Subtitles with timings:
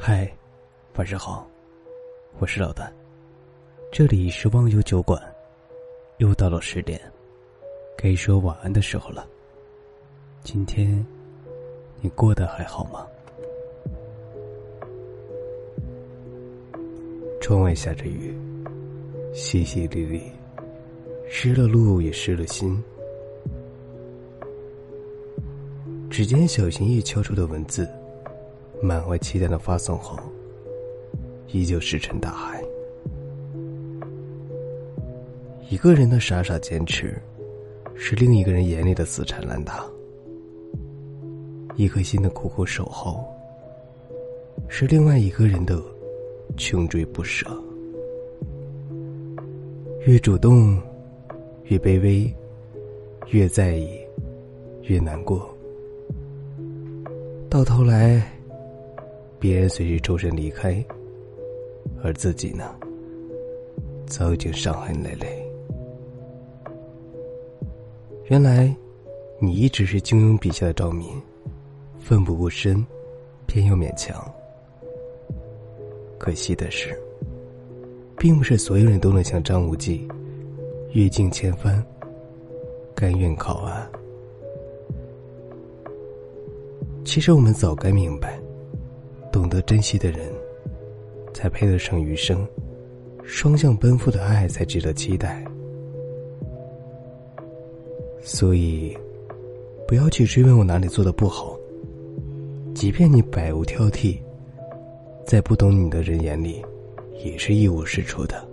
[0.00, 0.32] 嗨，
[0.94, 1.44] 晚上好，
[2.38, 2.90] 我是老丹，
[3.92, 5.20] 这里是忘忧酒馆，
[6.18, 6.98] 又到了十点，
[7.96, 9.28] 该说晚安的时候了。
[10.44, 11.04] 今天
[12.00, 13.04] 你过得还好吗？
[17.40, 18.32] 窗外下着雨，
[19.34, 20.22] 淅淅沥沥，
[21.28, 22.82] 湿了路也湿了心。
[26.08, 27.86] 指尖小心翼翼敲出的文字。
[28.80, 30.16] 满怀期待的发送后，
[31.48, 32.62] 依旧石沉大海。
[35.68, 37.20] 一个人的傻傻坚持，
[37.94, 39.82] 是另一个人眼里的死缠烂打；
[41.76, 43.24] 一颗心的苦苦守候，
[44.68, 45.82] 是另外一个人的
[46.56, 47.46] 穷追不舍。
[50.06, 50.80] 越主动，
[51.64, 52.32] 越卑微；
[53.30, 53.90] 越在意，
[54.82, 55.54] 越难过。
[57.50, 58.37] 到头来。
[59.40, 60.84] 别人随时抽身离开，
[62.02, 62.74] 而自己呢，
[64.06, 65.44] 早已经伤痕累累。
[68.26, 68.74] 原来，
[69.40, 71.08] 你一直是金庸笔下的赵敏，
[72.00, 72.84] 奋不顾身，
[73.46, 74.20] 偏又勉强。
[76.18, 76.98] 可惜的是，
[78.18, 80.06] 并不是所有人都能像张无忌，
[80.92, 81.82] 阅尽千帆，
[82.94, 83.88] 甘愿靠岸。
[87.04, 88.38] 其实我们早该明白。
[89.30, 90.20] 懂得珍惜的人，
[91.34, 92.38] 才配得上余生；
[93.22, 95.44] 双向奔赴的爱，才值得期待。
[98.20, 98.96] 所以，
[99.86, 101.56] 不要去追问我哪里做的不好。
[102.74, 104.18] 即便你百无挑剔，
[105.24, 106.64] 在不懂你的人眼里，
[107.24, 108.46] 也是一无是处的。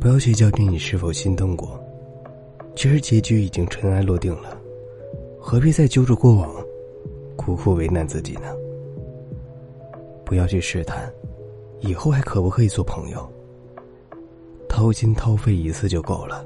[0.00, 1.78] 不要去较真你是否心动过，
[2.76, 4.60] 其实结局已经尘埃落定了，
[5.38, 6.54] 何必再揪住过往，
[7.36, 8.54] 苦苦为难自己呢？
[10.24, 11.12] 不要去试探，
[11.80, 13.28] 以后还可不可以做朋友？
[14.68, 16.44] 掏心掏肺一次就够了，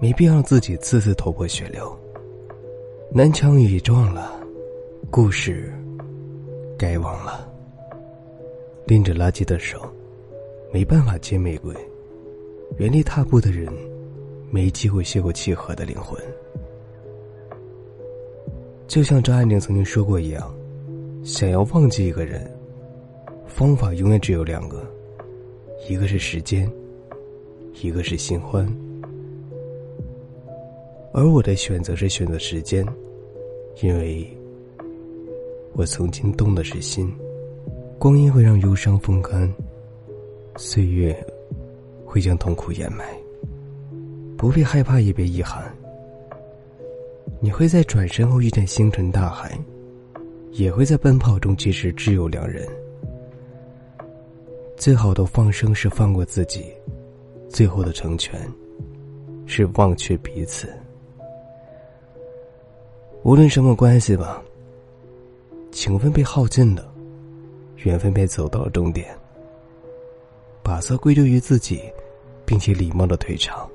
[0.00, 1.94] 没必要让自己次次头破血流。
[3.10, 4.32] 南墙已撞了，
[5.10, 5.72] 故事
[6.78, 7.46] 该忘了。
[8.86, 9.80] 拎着垃圾的手，
[10.72, 11.74] 没办法接玫瑰；
[12.78, 13.66] 原地踏步的人，
[14.50, 16.18] 没机会邂逅契合的灵魂。
[18.86, 20.54] 就像张爱玲曾经说过一样，
[21.24, 22.48] 想要忘记一个人。
[23.46, 24.84] 方法永远只有两个，
[25.88, 26.70] 一个是时间，
[27.80, 28.66] 一个是新欢。
[31.12, 32.86] 而我的选择是选择时间，
[33.80, 34.28] 因为
[35.72, 37.10] 我曾经动的是心。
[37.98, 39.50] 光阴会让忧伤风干，
[40.56, 41.16] 岁月
[42.04, 43.06] 会将痛苦掩埋。
[44.36, 45.74] 不必害怕，也别遗憾。
[47.40, 49.58] 你会在转身后遇见星辰大海，
[50.50, 52.68] 也会在奔跑中结识挚友良人。
[54.76, 56.72] 最好的放生是放过自己，
[57.48, 58.40] 最后的成全
[59.46, 60.68] 是忘却彼此。
[63.22, 64.42] 无论什么关系吧，
[65.72, 66.92] 情分被耗尽了，
[67.78, 69.08] 缘分便走到了终点。
[70.62, 71.80] 把错归咎于自己，
[72.44, 73.68] 并且礼貌的退场，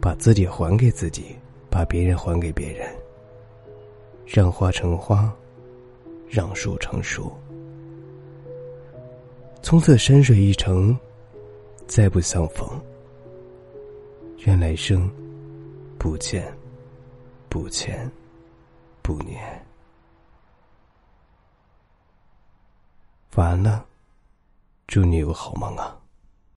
[0.00, 1.36] 把自己还给自己，
[1.70, 2.90] 把别人还给别人，
[4.26, 5.32] 让花成花，
[6.28, 7.32] 让树成树。
[9.64, 10.94] 从此山水一程，
[11.86, 12.68] 再不相逢。
[14.40, 15.10] 愿来生
[15.98, 16.54] 不见、
[17.48, 18.12] 不欠、
[19.00, 19.66] 不念。
[23.36, 23.86] 晚安了，
[24.86, 25.98] 祝你有个好梦啊。